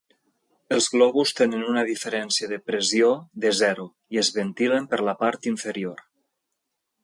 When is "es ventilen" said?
4.25-4.91